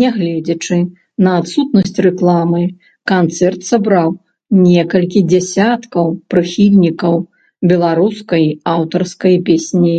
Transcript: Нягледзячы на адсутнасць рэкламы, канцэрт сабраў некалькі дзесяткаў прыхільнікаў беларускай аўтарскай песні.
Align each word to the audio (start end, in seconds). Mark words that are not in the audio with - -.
Нягледзячы 0.00 0.76
на 1.26 1.30
адсутнасць 1.38 1.98
рэкламы, 2.06 2.60
канцэрт 3.12 3.60
сабраў 3.70 4.08
некалькі 4.66 5.20
дзесяткаў 5.34 6.06
прыхільнікаў 6.34 7.14
беларускай 7.70 8.44
аўтарскай 8.78 9.34
песні. 9.50 9.98